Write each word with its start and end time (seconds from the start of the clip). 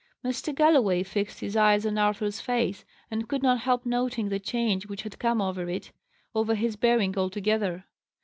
Mr. 0.25 0.51
Galloway 0.55 1.03
fixed 1.03 1.41
his 1.41 1.55
eyes 1.55 1.85
on 1.85 1.95
Arthur's 1.99 2.41
face 2.41 2.83
and 3.11 3.29
could 3.29 3.43
not 3.43 3.59
help 3.59 3.85
noting 3.85 4.29
the 4.29 4.39
change 4.39 4.87
which 4.87 5.03
had 5.03 5.19
come 5.19 5.39
over 5.39 5.69
it, 5.69 5.91
over 6.33 6.55
his 6.55 6.75
bearing 6.75 7.15
altogether. 7.15 7.85